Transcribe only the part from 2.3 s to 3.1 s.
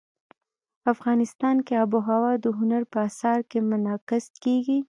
د هنر په